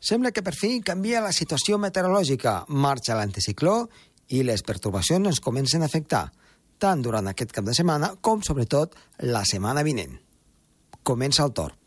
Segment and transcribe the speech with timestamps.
[0.00, 3.82] Sembla que per fi canvia la situació meteorològica, marxa l'anticicló
[4.32, 6.30] i les pertorbacions ens comencen a afectar,
[6.80, 8.96] tant durant aquest cap de setmana com, sobretot,
[9.28, 10.16] la setmana vinent.
[11.04, 11.79] Comença el torn.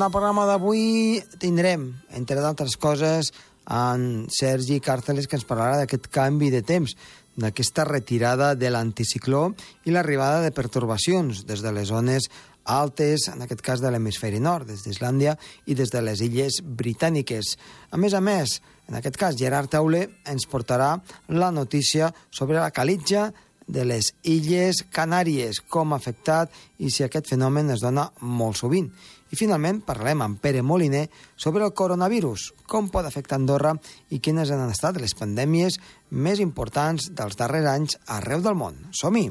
[0.00, 1.82] En el programa d'avui tindrem,
[2.16, 3.34] entre d'altres coses,
[3.68, 6.94] en Sergi Càrceles, que ens parlarà d'aquest canvi de temps,
[7.36, 9.50] d'aquesta retirada de l'anticicló
[9.84, 12.30] i l'arribada de pertorbacions des de les zones
[12.64, 15.36] altes, en aquest cas de l'hemisferi nord, des d'Islàndia
[15.68, 17.52] i des de les illes britàniques.
[17.92, 18.56] A més a més,
[18.88, 20.94] en aquest cas, Gerard Taule ens portarà
[21.28, 23.34] la notícia sobre la calitja
[23.68, 28.88] de les Illes Canàries, com ha afectat i si aquest fenomen es dona molt sovint.
[29.30, 33.76] I finalment parlarem amb Pere Moliner sobre el coronavirus, com pot afectar Andorra
[34.10, 35.78] i quines han estat les pandèmies
[36.10, 38.82] més importants dels darrers anys arreu del món.
[38.90, 39.30] Som-hi!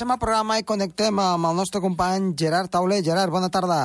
[0.00, 3.02] Comencem el programa i connectem amb el nostre company Gerard Tauler.
[3.04, 3.76] Gerard, bona tarda.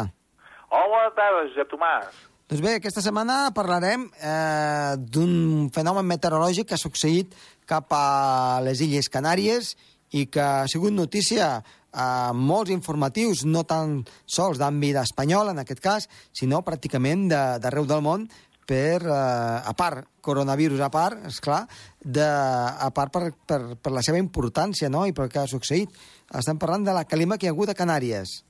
[0.70, 2.22] Hola, bona tarda, Josep Tomàs.
[2.48, 7.36] Doncs bé, aquesta setmana parlarem eh, d'un fenomen meteorològic que ha succeït
[7.68, 9.74] cap a les Illes Canàries
[10.16, 11.50] i que ha sigut notícia
[11.92, 17.28] a molts informatius, no tan sols d'àmbit espanyol, en aquest cas, sinó pràcticament
[17.60, 18.30] d'arreu del món,
[18.66, 21.64] per, eh, a part, coronavirus a part, és clar,
[22.00, 25.06] de, a part per, per, per la seva importància no?
[25.06, 25.94] i pel que ha succeït.
[26.34, 28.42] Estem parlant de la calima que hi ha hagut a Canàries.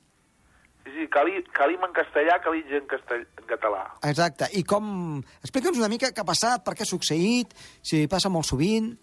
[0.86, 3.84] Sí, sí, cali, calim en castellà, calitja en, castell, en català.
[4.06, 4.50] Exacte.
[4.54, 5.20] I com...
[5.42, 8.94] Explica'ns una mica què ha passat, per què ha succeït, si passa molt sovint...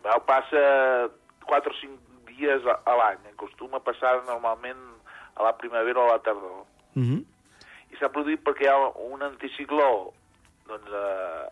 [0.00, 0.60] Veu, passa
[1.44, 3.26] 4 o 5 dies a, a l'any.
[3.34, 4.80] Acostuma a passar normalment
[5.36, 6.64] a la primavera o a la tardor.
[6.96, 7.20] Uh -huh.
[7.90, 8.76] I s'ha produït perquè hi ha
[9.10, 10.12] un anticicló
[10.68, 11.46] doncs, eh,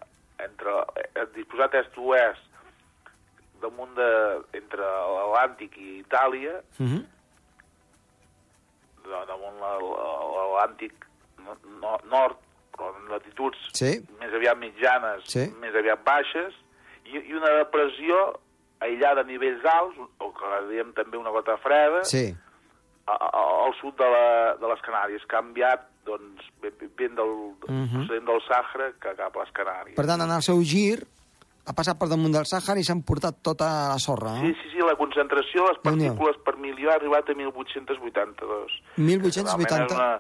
[0.44, 0.71] entre,
[1.15, 2.44] eh, disposat est-oest
[3.60, 4.10] damunt de,
[4.54, 7.00] entre l'Atlàntic i Itàlia, -huh.
[9.03, 10.93] de, damunt la- la- l'Atlàntic
[11.44, 12.37] no, no, nord,
[12.76, 13.93] però en latituds Sí.
[14.20, 15.47] més aviat mitjanes, Sí.
[15.60, 16.55] més aviat baixes,
[17.05, 18.38] i, i una depressió
[18.81, 22.34] aïllada a nivells alts, o que la diem també una gota freda, Sí.
[23.09, 27.33] A, a, al sud de, la, de les Canàries, que ha enviat doncs, ben, del,
[27.69, 27.89] Mhm.
[27.95, 29.97] procedent del Sàhara que cap a les Canàries.
[29.97, 31.03] Per tant, en el seu gir,
[31.69, 34.47] ha passat per damunt del Sàhara i s'han portat tota la sorra, no?
[34.47, 38.73] Sí, sí, sí, la concentració de les partícules per milió ha arribat a 1882.
[38.97, 39.69] 1880.
[39.69, 40.15] Realment És, una,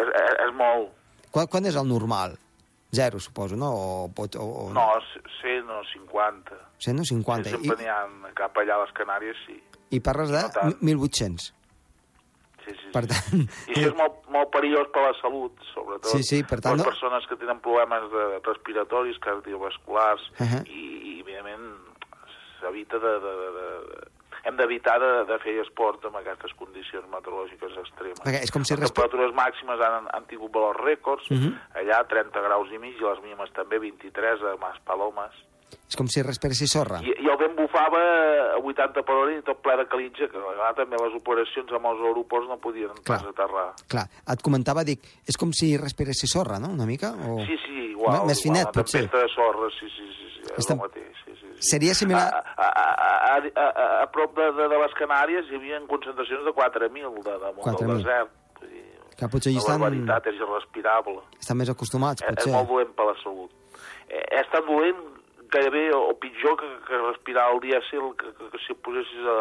[0.00, 0.88] és, és, és molt.
[1.32, 2.38] Quan, quan és el normal?
[2.92, 3.70] Zero, suposo, no?
[3.72, 4.72] O, pot, o, o...
[4.72, 4.84] No,
[5.40, 6.56] 100 o 50.
[6.78, 7.48] 100 o 50.
[7.48, 8.02] Sí, sempre n'hi ha
[8.36, 9.56] cap allà a les Canàries, sí.
[9.90, 10.76] I, I parles de No tant.
[10.84, 11.52] 1800.
[12.64, 13.42] Sí, sí, Per tant...
[13.68, 16.10] I això és molt, molt perillós per la salut, sobretot.
[16.12, 20.62] Sí, sí, per tant, Les no- persones que tenen problemes de respiratoris, cardiovasculars, Uh -huh.
[20.68, 20.82] i,
[21.16, 21.66] i, evidentment,
[22.60, 23.12] s'evita de...
[23.20, 24.10] de, de, de
[24.44, 28.18] hem d'evitar de, de fer esport amb aquestes condicions meteorològiques extremes.
[28.24, 31.52] Perquè és com si Les temperatures màximes han, han tingut valors rècords, Uh -huh.
[31.78, 35.30] allà 30 graus i mig, i les mínimes també 23 a Mas Palomes.
[35.88, 37.00] És com si respiressis sorra.
[37.02, 38.00] I, I el vent bufava
[38.54, 41.72] a 80 per hora i tot ple de calitja, que a vegades també les operacions
[41.78, 43.18] amb els aeroports no podien Clar.
[43.20, 43.68] pas aterrar.
[43.88, 47.12] Clar, et comentava, dic, és com si respiressis sorra, no?, una mica?
[47.28, 47.38] O...
[47.46, 48.22] Sí, sí, igual.
[48.22, 49.00] M- més igual, finet, la potser.
[49.06, 51.16] tempesta de sorra, sí, sí, sí, sí és Està- el mateix.
[51.24, 51.68] Sí, sí, sí.
[51.70, 55.56] Seria similar- A, a, a, a, a, a prop de, de, de les Canàries hi
[55.60, 57.86] havia concentracions de 4.000 de, damunt 4.000.
[57.86, 58.30] del desert.
[58.60, 58.82] Vull dir,
[59.16, 61.20] Que potser hi la estan, barbaritat és irrespirable.
[61.38, 62.52] estan més acostumats, És, és potser.
[62.56, 63.50] molt dolent per la salut.
[64.08, 64.98] Eh, és tan dolent
[65.52, 69.38] gairebé o pitjor que, que respirar el dièsel que, que, que si posessis a,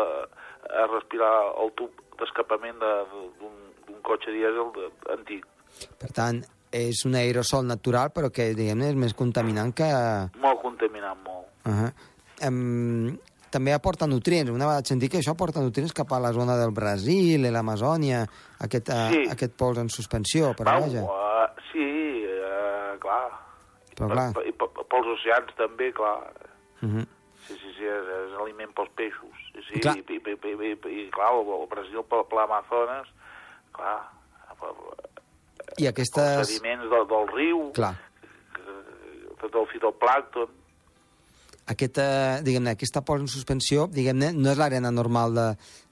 [0.84, 1.32] a respirar
[1.64, 3.06] el tub d'escapament de-
[3.40, 5.46] d'un cotxe dièsel de, antic.
[6.02, 9.88] Per tant, és un aerosol natural, però que, diguem és més contaminant que...
[10.40, 11.48] Molt contaminant, molt.
[11.66, 11.92] Uh -huh.
[12.48, 13.18] em,
[13.52, 14.50] també aporta nutrients.
[14.52, 18.26] Una vegada sentit que això aporta nutrients cap a la zona del Brasil, l'Amazònia,
[18.60, 19.24] aquest, uh, Sí.
[19.30, 21.04] aquest pols en suspensió, però Pau, vaja.
[21.04, 21.31] uh.
[24.02, 24.28] Però clar.
[24.36, 26.18] Per, pels oceans també, clar.
[26.82, 27.08] Uh -huh.
[27.48, 29.38] Sí, sí, sí, és, és aliment pels peixos.
[29.54, 29.96] Sí, sí, Clar.
[29.98, 33.10] I, i, i, i, i, i, clar, el, el Brasil per, per l'Amazones,
[33.76, 33.98] clar,
[34.60, 34.72] per,
[35.78, 36.48] I els aquestes...
[36.48, 37.96] sediments del, del riu, Clar.
[39.74, 40.58] fitoplàncton.
[41.72, 42.06] Aquesta,
[42.44, 45.48] diguem-ne, aquesta pols en suspensió, diguem-ne, no és l'arena normal de,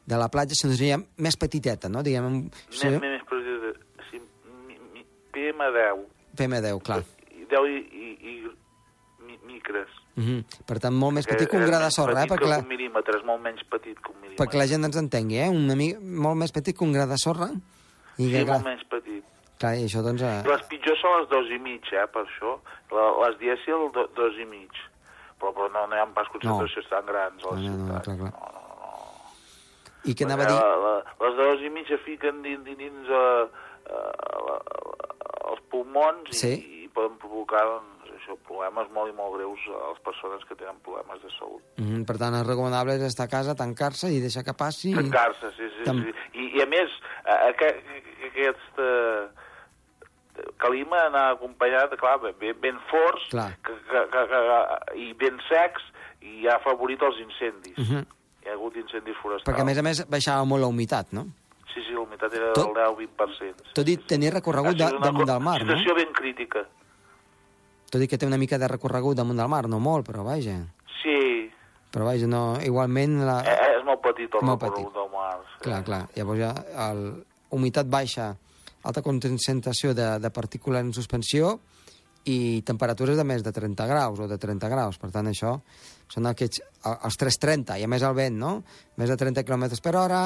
[0.10, 2.04] de la platja, sinó que seria més petiteta, no?
[2.04, 3.74] Diguem, Més, més, més petita,
[4.10, 4.22] sí,
[4.68, 5.06] mi, mi,
[5.36, 6.04] PM10.
[6.40, 7.04] PM10, clar.
[7.50, 9.90] I 10 i, i, i mi, micres.
[10.18, 10.44] Uh -huh.
[10.68, 12.28] Per tant, molt més petit que un gra de sorra, eh?
[12.28, 12.48] Perquè...
[12.48, 14.38] La, un mil·límetre, és molt menys petit que un mil·límetre.
[14.46, 15.50] perquè la gent ens entengui, eh?
[15.50, 17.50] Una mica, molt més petit que un gra de sorra.
[18.18, 19.24] I Sí, que, clar, molt menys petit.
[19.60, 20.22] clar, i això, doncs...
[20.22, 22.60] Eh, Les pitjors són les dos i mig, eh, per això.
[23.28, 24.70] Les dièsel, do, dos i mig.
[25.40, 27.86] Però, però no, no hi ha pas concentracions tan grans a la No, no, no,
[27.88, 28.18] clar, clar.
[28.18, 28.60] No, no, no.
[30.06, 30.56] I què anava a dir?
[30.56, 33.48] La, la, les dos i mig fiquen dins, dins, dins uh,
[33.92, 36.54] uh, els pulmons i, Sí.
[36.79, 40.80] i poden provocar doncs, això, problemes molt i molt greus a les persones que tenen
[40.86, 41.62] problemes de salut.
[41.78, 44.94] Mm, per tant, el recomanable és estar a casa, tancar-se i deixar que passi.
[44.96, 46.14] Tancar-se, sí, sí, Tam- sí.
[46.34, 46.90] I, I a més,
[47.26, 47.80] aquest,
[48.32, 49.28] aquest eh,
[50.64, 53.52] clima anar acompanyat, clar, ben, ben forts Clar.
[53.64, 55.84] que, que, que, que, i ben secs
[56.22, 57.78] i ha afavorit els incendis.
[57.78, 58.06] Uh -huh.
[58.44, 59.48] Hi ha hagut incendis forestals.
[59.48, 61.26] Perquè, a més a més, baixava molt la humitat, no?
[61.74, 63.74] Sí, sí, la humitat era Tot- del 10-20%.
[63.74, 65.78] Tot i tenir recorregut de, una damunt del mar, no?
[65.78, 66.66] situació ben crítica.
[67.90, 70.60] Tot i que té una mica de recorregut damunt del mar, no molt, però vaja.
[71.02, 71.18] Sí,
[71.90, 73.16] Però vaja, no, igualment...
[73.26, 73.40] La...
[73.50, 75.40] eh, és molt petit el Molt recorregut del mar.
[75.56, 75.64] Sí.
[75.66, 76.02] Clar, clar.
[76.14, 76.52] Llavors ja
[76.92, 77.00] el,
[77.58, 78.28] humitat baixa,
[78.86, 81.56] alta concentració de, de partícules en suspensió
[82.30, 85.00] i temperatures de més de 30 graus o de 30 graus.
[85.02, 85.56] Per tant, això
[86.14, 88.52] són aquests, el- els 330, i a més el vent, no?
[89.02, 90.22] Més de 30 km per hora,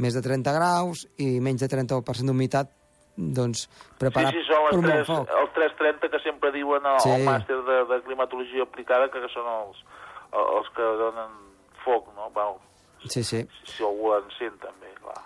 [0.00, 2.72] més de 30 graus i menys de 30% d'humitat,
[3.16, 5.28] doncs, Sí, preparat sí, són per un bon 3, foc.
[5.40, 7.10] els 330 que sempre diuen al, Sí.
[7.10, 9.76] al màster de, de climatologia aplicada que són els,
[10.32, 11.30] els que donen
[11.84, 12.30] foc, no?
[12.30, 12.58] Bueno,
[13.08, 13.46] Sí, sí.
[13.64, 15.18] si algú l'encén també, clar.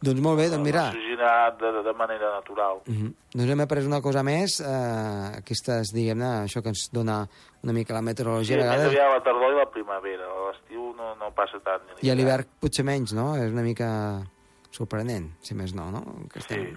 [0.00, 2.76] Doncs molt bé, doncs mira, S'originarà de, de manera natural.
[2.86, 3.14] Mm -hmm.
[3.34, 7.26] Doncs hem après una cosa més, eh, aquestes, diguem-ne, això que ens dona
[7.64, 10.24] una mica la Sí, meteorologia a més vegades, aviat la tardor i la primavera.
[10.24, 11.82] A l'estiu no, no passa tant.
[12.00, 13.34] i a l'hivern potser menys, no?
[13.36, 14.22] És una mica
[14.70, 16.02] sorprenent, si més no, no?
[16.32, 16.64] Que estem...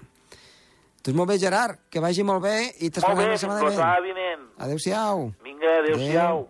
[1.02, 3.78] Doncs molt bé, Gerard, que vagi molt bé i Molt t'esperem bé, la setmana vinent.
[3.78, 4.44] setmana vinent.
[4.66, 5.24] Adéu-siau.
[5.42, 6.46] Vinga, adéu-siau.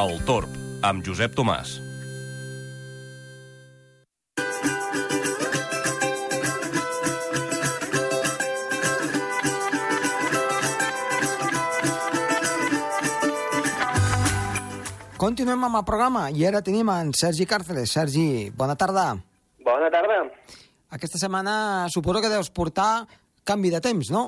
[0.00, 0.50] El Torb,
[0.84, 1.76] amb Josep Tomàs.
[15.24, 17.94] Continuem amb el programa i ara tenim en Sergi Càrceles.
[17.96, 19.04] Sergi, bona tarda.
[19.64, 20.18] Bona tarda.
[20.92, 23.06] Aquesta setmana suposo que deus portar
[23.48, 24.24] canvi de temps, no?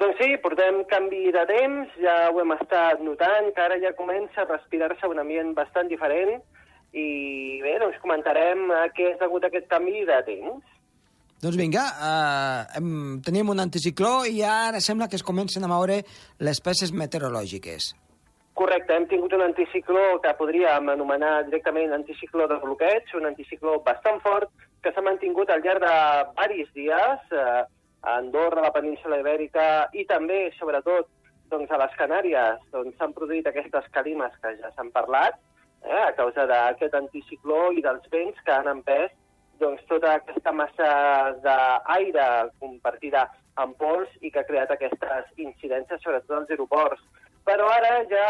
[0.00, 4.40] Doncs sí, portem canvi de temps, ja ho hem estat notant, que ara ja comença
[4.40, 6.32] a respirar-se un ambient bastant diferent
[6.96, 10.78] i bé, doncs comentarem a què és degut a aquest canvi de temps.
[11.44, 12.88] Doncs vinga, eh, hem,
[13.26, 16.00] tenim un anticicló i ara sembla que es comencen a moure
[16.40, 17.92] les peces meteorològiques.
[18.54, 24.20] Correcte, hem tingut un anticicló que podríem anomenar directament anticicló de bloqueig, un anticicló bastant
[24.22, 24.52] fort
[24.84, 25.94] que s'ha mantingut al llarg de
[26.36, 27.64] diversos dies eh,
[28.04, 31.10] a Andorra, a la península Ibèrica i també, sobretot,
[31.50, 35.40] doncs, a les Canàries, on s'han produït aquestes calimes que ja s'han parlat,
[35.82, 39.10] eh, a causa d'aquest anticicló i dels vents que han empès
[39.58, 40.88] doncs, tota aquesta massa
[41.42, 42.28] d'aire
[42.62, 43.26] compartida
[43.58, 47.02] amb pols i que ha creat aquestes incidències, sobretot als aeroports.
[47.44, 48.28] Però ara ja,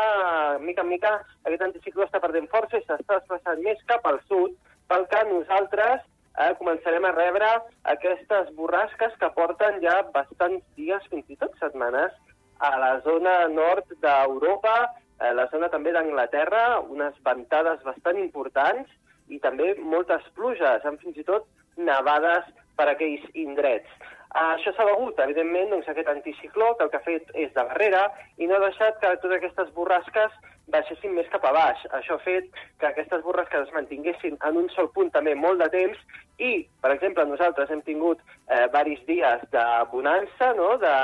[0.58, 1.12] mica en mica,
[1.46, 4.56] aquest anticicló està perdent força i s'està desplaçant més cap al sud,
[4.90, 7.50] pel que nosaltres eh, començarem a rebre
[7.94, 12.12] aquestes borrasques que porten ja bastants dies, fins i tot setmanes,
[12.58, 14.74] a la zona nord d'Europa,
[15.20, 18.90] eh, la zona també d'Anglaterra, unes ventades bastant importants
[19.28, 23.90] i també moltes pluges, amb fins i tot nevades per aquells indrets.
[24.34, 27.62] Uh, això s'ha degut, evidentment, doncs, aquest anticicló, que el que ha fet és de
[27.68, 28.08] barrera
[28.42, 30.32] i no ha deixat que totes aquestes borrasques
[30.74, 31.84] baixessin més cap a baix.
[31.98, 32.48] Això ha fet
[32.80, 36.00] que aquestes borrasques es mantinguessin en un sol punt també molt de temps
[36.42, 40.94] i, per exemple, nosaltres hem tingut eh, varis dies de bonança, no?, de,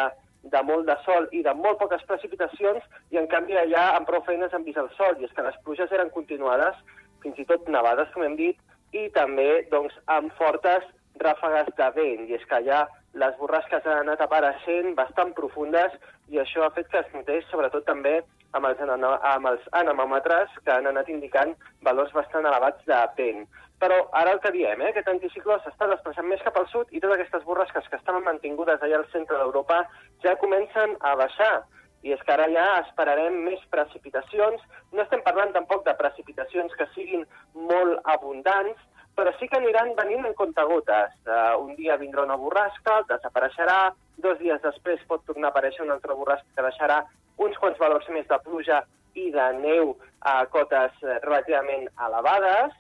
[0.51, 2.83] de molt de sol i de molt poques precipitacions,
[3.13, 5.59] i en canvi allà amb prou feines han vist el sol, i és que les
[5.67, 6.79] pluges eren continuades,
[7.23, 8.57] fins i tot nevades, com hem dit,
[8.97, 10.89] i també doncs, amb fortes
[11.21, 15.97] ràfegues de vent, i és que allà les borrasques han anat apareixent bastant profundes
[16.29, 18.21] i això ha fet que es notés sobretot també
[18.53, 23.45] amb els, amb els anemòmetres que han anat indicant valors bastant elevats de vent.
[23.81, 27.01] Però ara el que diem, eh, aquest anticicló s'està desplaçant més cap al sud i
[27.01, 29.83] totes aquestes borrasques que estaven mantingudes allà al centre d'Europa
[30.25, 31.55] ja comencen a baixar.
[32.03, 34.63] i és que ara ja esperarem més precipitacions.
[34.93, 38.79] No estem parlant tampoc de precipitacions que siguin molt abundants,
[39.21, 41.13] però sí que aniran venint en comptagotes.
[41.29, 43.91] Uh, un dia vindrà una borrasca, desapareixerà,
[44.25, 47.03] dos dies després pot tornar a aparèixer una altra borrasca que deixarà
[47.45, 48.81] uns quants valors més de pluja
[49.21, 49.93] i de neu
[50.25, 52.73] a cotes eh, relativament elevades,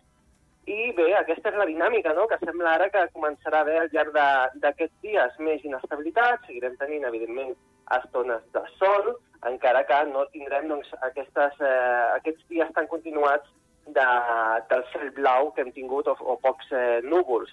[0.70, 4.16] i bé, aquesta és la dinàmica, no?, que sembla ara que començarà haver al llarg
[4.64, 7.56] d'aquests dies més inestabilitat, seguirem tenint, evidentment,
[7.96, 9.16] estones de sol,
[9.48, 13.48] encara que no tindrem doncs, aquestes, eh, aquests dies tan continuats
[13.86, 14.08] de,
[14.70, 17.52] del cel blau que hem tingut o, o pocs eh, núvols.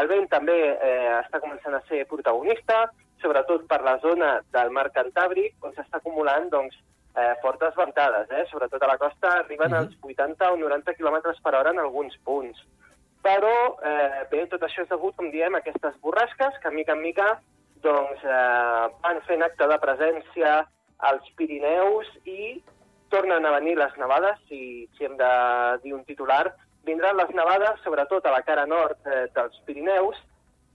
[0.00, 2.86] El vent també eh, està començant a ser protagonista,
[3.22, 6.76] sobretot per la zona del mar Cantàbric, on s'està acumulant doncs,
[7.16, 8.44] eh, fortes ventades, eh?
[8.50, 9.78] sobretot a la costa arriben mm -hmm.
[9.78, 12.58] als 80 o 90 km per hora en alguns punts.
[13.22, 17.00] Però, eh, bé, tot això és degut, com diem, a aquestes borrasques que, mica en
[17.00, 17.40] mica,
[17.82, 20.66] doncs, eh, van fent acte de presència
[20.98, 22.62] als Pirineus i
[23.12, 25.32] tornen a venir les nevades, si, si hem de
[25.82, 26.54] dir un titular,
[26.86, 30.18] vindran les nevades, sobretot a la cara nord eh, dels Pirineus,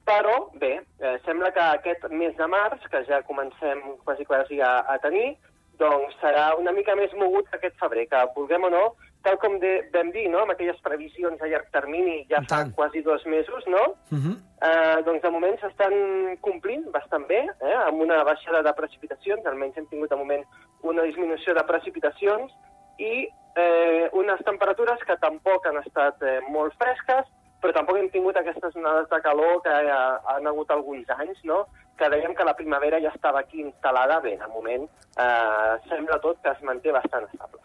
[0.06, 4.80] però, bé, eh, sembla que aquest mes de març, que ja comencem quasi quasi a,
[4.90, 5.36] a tenir,
[5.80, 8.84] doncs serà una mica més mogut que aquest febrer, que vulguem o no,
[9.26, 12.74] tal com de, vam dir, no?, amb aquelles previsions a llarg termini ja fa Tant.
[12.78, 14.36] quasi dos mesos, no?, uh -huh.
[14.68, 15.94] eh, doncs de moment s'estan
[16.42, 20.46] complint bastant bé, eh, amb una baixada de precipitacions, almenys hem tingut de moment
[20.88, 22.54] una disminució de precipitacions,
[23.02, 27.30] i eh, unes temperatures que tampoc han estat eh, molt fresques,
[27.62, 30.02] però tampoc hem tingut aquestes onades de calor que eh,
[30.34, 31.66] han hagut alguns anys, no?,
[32.02, 36.40] que dèiem que la primavera ja estava aquí instal·lada, bé, de moment eh, sembla tot
[36.42, 37.62] que es manté bastant estable.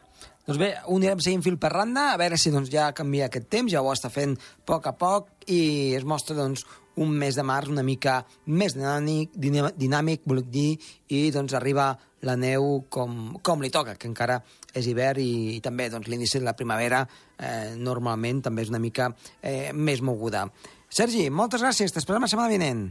[0.47, 3.49] Doncs bé, ho anirem seguint fil per randa, a veure si doncs, ja canvia aquest
[3.51, 6.67] temps, ja ho està fent a poc a poc, i es mostra doncs,
[7.03, 9.35] un mes de març una mica més dinàmic,
[9.77, 10.77] dinàmic vull dir,
[11.13, 11.91] i doncs arriba
[12.27, 14.41] la neu com, com li toca, que encara
[14.77, 18.83] és hivern i, i també doncs, l'inici de la primavera eh, normalment també és una
[18.83, 19.11] mica
[19.43, 20.47] eh, més moguda.
[20.89, 22.87] Sergi, moltes gràcies, t'esperem la setmana vinent.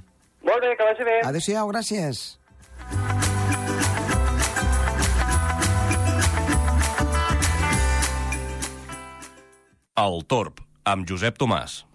[0.45, 1.19] Molt bé, que vagi bé.
[1.25, 2.25] Adéu-siau, gràcies.
[9.95, 11.85] El Torb, amb Josep Tomàs.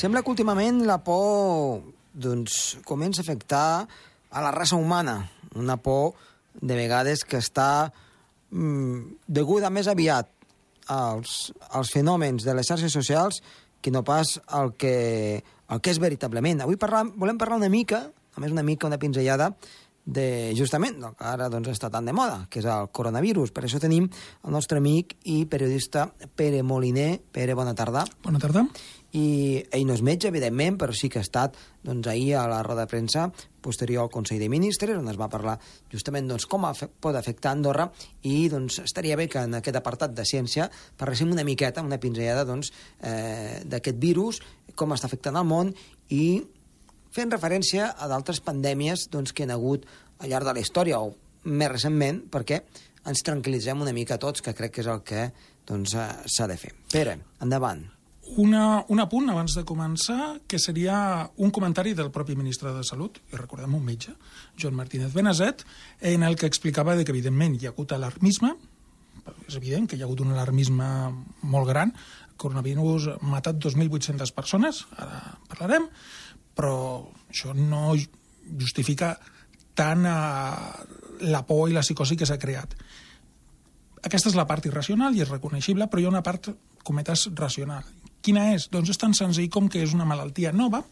[0.00, 1.82] Sembla que últimament la por
[2.16, 5.28] doncs, comença a afectar a la raça humana.
[5.52, 6.14] Una por,
[6.56, 7.90] de vegades, que està
[8.48, 10.30] mm, deguda més aviat
[10.88, 13.42] als, als fenòmens de les xarxes socials
[13.84, 16.64] que no pas al que, el que és veritablement.
[16.64, 19.50] Avui parlam, volem parlar una mica, a més una mica, una pinzellada,
[20.04, 23.52] de, justament, el que ara doncs, està tan de moda, que és el coronavirus.
[23.54, 27.20] Per això tenim el nostre amic i periodista Pere Moliner.
[27.32, 28.06] Pere, bona tarda.
[28.24, 28.66] Bona tarda
[29.16, 32.60] i ell no és metge, evidentment, però sí que ha estat doncs, ahir a la
[32.62, 33.26] roda de premsa
[33.60, 35.56] posterior al Consell de Ministres, on es va parlar
[35.92, 36.68] justament doncs, com
[37.02, 37.88] pot afectar Andorra
[38.22, 42.46] i doncs, estaria bé que en aquest apartat de ciència parléssim una miqueta, una pinzellada
[42.46, 44.40] doncs, eh, d'aquest virus,
[44.74, 45.74] com està afectant el món
[46.08, 46.40] i
[47.14, 49.86] fent referència a d'altres pandèmies doncs, que han hagut
[50.20, 51.14] al llarg de la història o
[51.44, 52.60] més recentment, perquè
[53.08, 55.30] ens tranquil·litzem una mica tots, que crec que és el que
[55.66, 56.74] doncs, eh, s'ha doncs, de fer.
[56.92, 57.86] Pere, endavant.
[58.38, 63.18] Una, un apunt abans de començar, que seria un comentari del propi ministre de Salut,
[63.32, 64.14] i recordem un metge,
[64.60, 65.64] Joan Martínez Benazet,
[66.12, 68.52] en el que explicava que, evidentment, hi ha hagut alarmisme,
[69.48, 70.86] és evident que hi ha hagut un alarmisme
[71.42, 71.90] molt gran,
[72.30, 75.90] el coronavirus ha matat 2.800 persones, ara parlarem,
[76.56, 76.74] però
[77.30, 79.14] això no justifica
[79.78, 82.74] tant eh, la por i la psicosi que s'ha creat.
[84.00, 86.50] Aquesta és la part irracional i és reconeixible, però hi ha una part,
[86.84, 87.84] cometes, racional.
[88.24, 88.68] Quina és?
[88.72, 90.82] Doncs és tan senzill com que és una malaltia nova,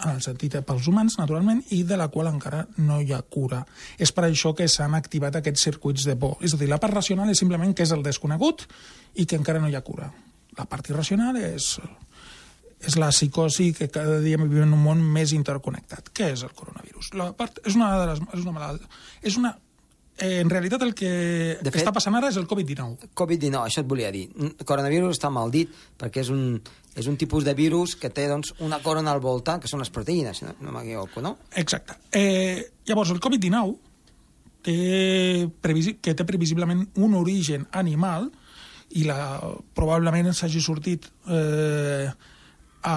[0.00, 3.60] en el sentit pels humans, naturalment, i de la qual encara no hi ha cura.
[3.98, 6.38] És per això que s'han activat aquests circuits de por.
[6.40, 8.66] És a dir, la part racional és simplement que és el desconegut
[9.20, 10.10] i que encara no hi ha cura.
[10.58, 11.74] La part irracional és,
[12.80, 16.12] és la psicosi que cada dia vivim en un món més interconnectat.
[16.16, 17.12] Què és el coronavirus?
[17.20, 18.88] La part, és una de les, és una malaltia,
[19.22, 19.56] és una
[20.20, 21.10] Eh, en realitat el que
[21.62, 23.08] de fet, està passant ara és el Covid-19.
[23.16, 24.26] Covid-19, això et volia dir.
[24.36, 26.58] El coronavirus està mal dit perquè és un,
[26.92, 29.92] és un tipus de virus que té doncs, una corona al voltant, que són les
[29.94, 31.38] proteïnes, no, no m'equivoco, no?
[31.56, 31.96] Exacte.
[32.12, 33.78] Eh, llavors, el Covid-19
[34.68, 38.28] té previsi que té previsiblement un origen animal
[39.00, 39.38] i la,
[39.72, 42.10] probablement s'hagi sortit eh,
[42.82, 42.96] a,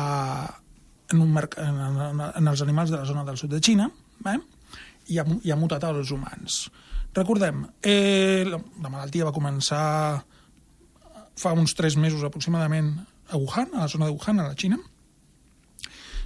[1.11, 3.89] en, un merc en, en, en els animals de la zona del sud de Xina
[4.31, 4.37] eh?
[5.07, 6.63] i, ha, i ha mutat als humans.
[7.13, 9.83] Recordem, eh, la, la malaltia va començar
[11.37, 12.95] fa uns tres mesos aproximadament
[13.29, 14.79] a Wuhan, a la zona de Wuhan, a la Xina,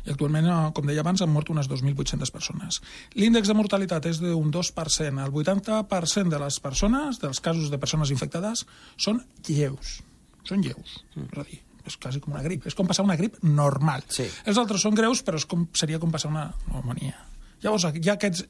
[0.08, 2.80] i actualment, eh, com deia abans, han mort unes 2.800 persones.
[3.20, 5.24] L'índex de mortalitat és d'un 2%.
[5.26, 8.64] El 80% de les persones, dels casos de persones infectades,
[8.96, 10.00] són lleus.
[10.48, 11.02] Són lleus.
[11.16, 11.28] Mm.
[11.34, 12.68] És a dir, és quasi com una grip.
[12.70, 14.06] És com passar una grip normal.
[14.14, 14.28] Sí.
[14.46, 17.18] Els altres són greus, però és com, seria com passar una pneumònia.
[17.64, 18.46] Llavors, hi ha aquests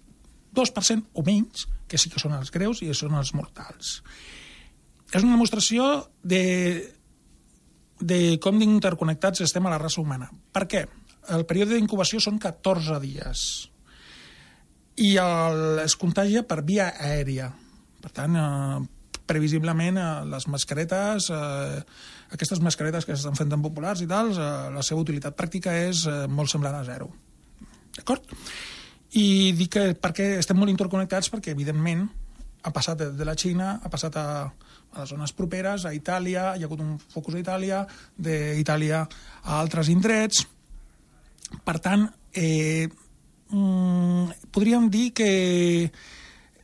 [0.57, 4.01] 2% o menys que sí que són els greus i són els mortals.
[5.13, 6.43] És una demostració de,
[8.01, 10.27] de com d'interconnectats estem a la raça humana.
[10.51, 10.87] Per què?
[11.33, 13.41] el període d'incubació són 14 dies
[15.03, 17.51] i el, es contagia per via aèria.
[18.01, 18.79] Per tant, eh,
[19.27, 21.81] previsiblement, eh, les mascaretes, eh,
[22.31, 26.05] aquestes mascaretes que s'estan fent tan populars i tal, eh, la seva utilitat pràctica és
[26.07, 27.11] eh, molt semblant a zero.
[27.97, 28.23] D'acord?
[29.17, 32.07] I dic que perquè estem molt interconnectats perquè, evidentment,
[32.63, 36.63] ha passat de la Xina, ha passat a, a les zones properes, a Itàlia, hi
[36.63, 37.81] ha hagut un focus a Itàlia,
[38.17, 40.43] d'Itàlia a altres indrets,
[41.63, 42.89] per tant, eh,
[43.49, 45.91] mm, podríem dir que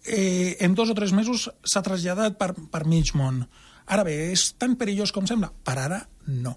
[0.06, 3.44] eh, en dos o tres mesos s'ha traslladat per, per mig món.
[3.86, 5.52] Ara bé, és tan perillós com sembla?
[5.52, 6.56] Per ara, no.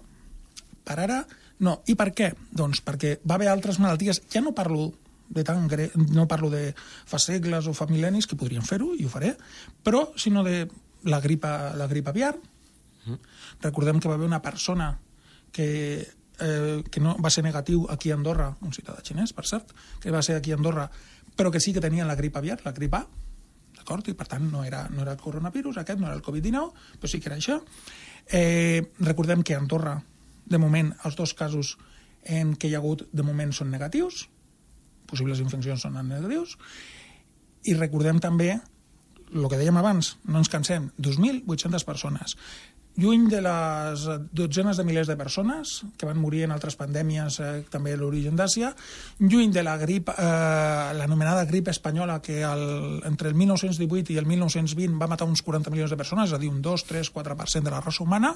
[0.87, 1.21] Per ara,
[1.63, 1.81] no.
[1.87, 2.31] I per què?
[2.51, 4.91] Doncs perquè va haver altres malalties, ja no parlo
[5.27, 5.89] de tan gre...
[5.95, 9.33] no parlo de fa segles o fa mil·lennis, que podrien fer-ho, i ho faré,
[9.83, 10.61] però sinó de
[11.07, 12.37] la gripa, la gripa aviar.
[13.07, 13.19] Mm.
[13.63, 14.93] Recordem que va haver una persona
[15.51, 16.07] que
[16.39, 20.13] eh, que no va ser negatiu aquí a Andorra, un ciutadà xinès, per cert, que
[20.13, 20.87] va ser aquí a Andorra,
[21.35, 23.05] però que sí que tenia la grip aviar, la grip A,
[23.87, 24.07] d'acord?
[24.11, 27.09] I per tant no era, no era el coronavirus, aquest no era el Covid-19, però
[27.09, 27.61] sí que era això.
[28.27, 30.01] Eh, recordem que a Andorra,
[30.45, 31.77] de moment, els dos casos
[32.25, 34.27] en què hi ha hagut, de moment, són negatius,
[35.07, 36.57] possibles infeccions són negatius,
[37.63, 38.57] i recordem també
[39.27, 42.35] el que dèiem abans, no ens cansem, 2.800 persones
[42.97, 47.51] lluny de les dotzenes de milers de persones que van morir en altres pandèmies, eh,
[47.69, 48.73] també a l'origen d'Àsia,
[49.19, 54.25] lluny de la grip, eh, l'anomenada grip espanyola, que el, entre el 1918 i el
[54.25, 57.69] 1920 va matar uns 40 milions de persones, és a dir, un 2, 3, 4%
[57.69, 58.35] de la raça humana,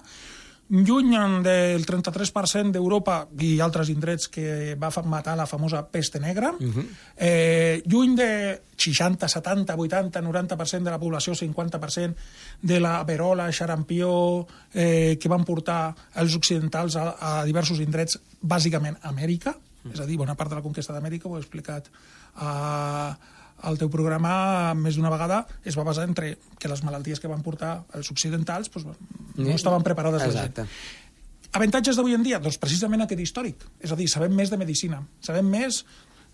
[0.70, 6.60] lluny del 33% d'Europa i altres indrets que va matar la famosa peste negra, uh
[6.60, 6.86] -huh.
[7.18, 12.16] eh, lluny de 60, 70, 80, 90% de la població, 50%
[12.62, 18.98] de la verola, xarampió, eh, que van portar els occidentals a, a diversos indrets, bàsicament
[19.02, 19.56] a Amèrica, uh
[19.90, 19.94] -huh.
[19.94, 21.90] és a dir, bona part de la conquesta d'Amèrica, ho he explicat
[22.36, 23.18] a...
[23.20, 27.30] Eh, el teu programa més d'una vegada es va basar entre que les malalties que
[27.32, 28.98] van portar els occidentals doncs,
[29.38, 30.66] no estaven preparades Exacte.
[30.66, 31.00] la gent.
[31.52, 32.40] Avantatges d'avui en dia?
[32.40, 33.66] Doncs precisament aquest històric.
[33.84, 35.82] És a dir, sabem més de medicina, sabem més,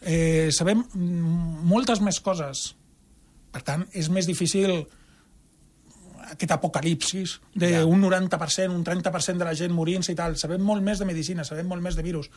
[0.02, 2.76] eh, sabem moltes més coses.
[3.52, 4.84] Per tant, és més difícil
[6.34, 10.38] aquest apocalipsis d'un 90%, un 30% de la gent morint-se i tal.
[10.40, 12.32] Sabem molt més de medicina, sabem molt més de virus.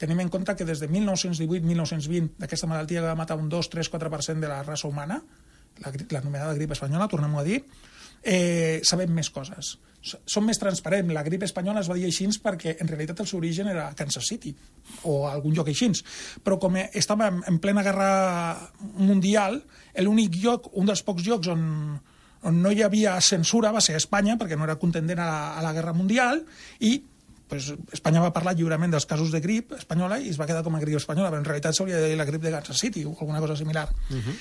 [0.00, 3.90] Tenim en compte que des de 1918-1920 d'aquesta malaltia que va matar un 2, 3,
[3.92, 5.20] 4% de la raça humana,
[5.82, 7.64] l'anomenada grip espanyola, tornem a dir,
[8.22, 9.76] eh, sabem més coses.
[10.04, 11.12] Som més transparents.
[11.16, 14.26] La grip espanyola es va dir així perquè en realitat el seu origen era Kansas
[14.28, 14.54] City
[15.04, 15.90] o algun lloc així.
[16.44, 19.62] Però com estava en plena guerra mundial,
[20.04, 21.64] l'únic lloc, un dels pocs llocs on,
[22.44, 25.64] on no hi havia censura va ser Espanya, perquè no era contendent a la, a
[25.64, 26.42] la Guerra Mundial,
[26.80, 26.96] i
[27.48, 30.76] pues, Espanya va parlar lliurement dels casos de grip espanyola i es va quedar com
[30.76, 33.14] a grip espanyola, però en realitat s'hauria de dir la grip de Kansas City o
[33.14, 33.88] alguna cosa similar.
[34.10, 34.34] Uh -huh.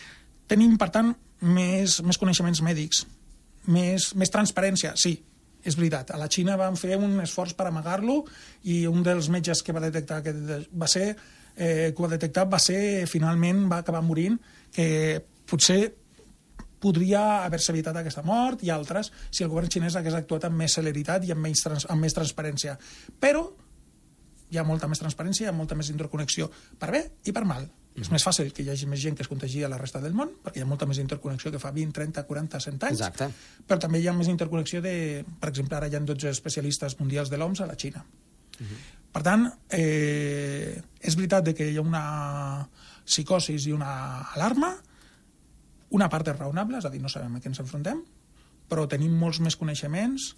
[0.47, 3.05] Tenim, per tant, més, més coneixements mèdics,
[3.65, 5.21] més, més transparència, sí,
[5.63, 6.11] és veritat.
[6.11, 8.25] A la Xina van fer un esforç per amagar-lo
[8.63, 10.33] i un dels metges que va detectar que
[10.73, 11.15] va ser
[11.55, 14.39] eh, que ho va detectar va ser, finalment, va acabar morint,
[14.73, 15.93] que potser
[16.83, 20.75] podria haver-se evitat aquesta mort i altres si el govern xinès hagués actuat amb més
[20.75, 22.75] celeritat i amb, menys trans, amb més transparència.
[23.23, 23.45] Però
[24.51, 27.65] hi ha molta més transparència, hi ha molta més interconnexió, per bé i per mal.
[27.93, 28.01] Mm.
[28.01, 30.15] És més fàcil que hi hagi més gent que es contagia a la resta del
[30.17, 33.01] món, perquè hi ha molta més interconnexió que fa 20, 30, 40, 100 anys.
[33.01, 33.29] Exacte.
[33.69, 34.95] Però també hi ha més interconnexió de...
[35.41, 38.01] Per exemple, ara hi ha 12 especialistes mundials de l'OMS a la Xina.
[38.03, 38.81] Mm -hmm.
[39.13, 42.67] Per tant, eh, és veritat de que hi ha una
[43.05, 43.93] psicosis i una
[44.33, 44.73] alarma,
[45.93, 48.01] una part és raonable, és a dir, no sabem a què ens enfrontem,
[48.69, 50.33] però tenim molts més coneixements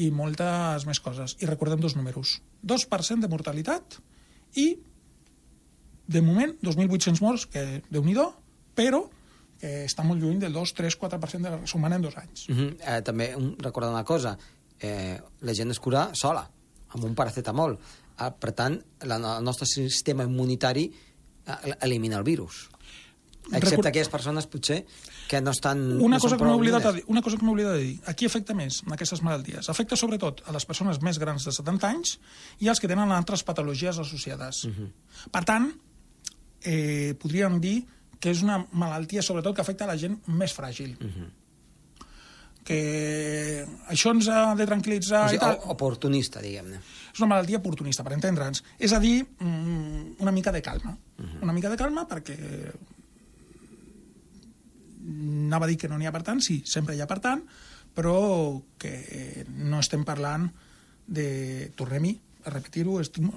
[0.00, 1.36] i moltes més coses.
[1.42, 2.38] I recordem dos números.
[2.64, 3.98] 2% de mortalitat
[4.60, 4.70] i,
[6.06, 8.16] de moment, 2.800 morts, que déu nhi
[8.74, 9.04] però
[9.60, 12.48] que està molt lluny del 2, 3, 4% de la humana en dos anys.
[12.48, 12.76] Uh -huh.
[12.80, 14.36] eh, també un, recordar una cosa,
[14.80, 16.50] eh, la gent es cura sola,
[16.88, 17.78] amb un paracetamol.
[18.18, 20.84] Eh, per tant, la, el nostre sistema immunitari
[21.46, 22.68] eh, elimina el virus.
[23.44, 24.86] Excepte Record- aquelles persones, potser,
[25.28, 26.00] que no estan...
[26.00, 28.00] Una no cosa, que oblidat dir, una cosa que m'he oblidat de dir.
[28.08, 29.68] A qui afecta més en aquestes malalties?
[29.68, 32.14] Afecta sobretot a les persones més grans de 70 anys
[32.64, 34.62] i als que tenen altres patologies associades.
[35.30, 35.68] Per tant,
[36.64, 37.84] eh, podríem dir
[38.18, 40.96] que és una malaltia sobretot que afecta a la gent més fràgil.
[42.64, 45.58] Que això ens ha de tranquil·litzar O i sigui, tal.
[45.60, 46.78] o- oportunista, diguem-ne.
[47.12, 48.62] És una malaltia oportunista, per entendre'ns.
[48.78, 50.96] És a dir, mm, una mica de calma.
[51.42, 52.72] Una mica de calma perquè
[55.04, 57.44] anava a dir que no n'hi ha per tant, sí, sempre hi ha per tant,
[57.94, 58.16] però
[58.80, 60.48] que no estem parlant
[61.06, 61.70] de...
[61.78, 62.14] Tornem-hi
[62.44, 63.28] a repetir-ho, estic,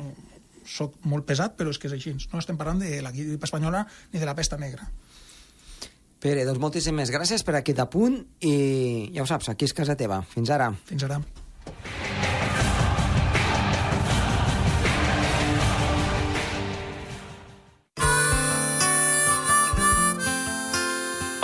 [0.67, 2.13] soc molt pesat, però és que és així.
[2.33, 4.87] No estem parlant de la grip espanyola ni de la pesta negra.
[6.19, 8.55] Pere, doncs moltíssimes gràcies per aquest apunt i
[9.15, 10.23] ja ho saps, aquí és casa teva.
[10.33, 10.71] Fins ara.
[10.89, 11.21] Fins ara.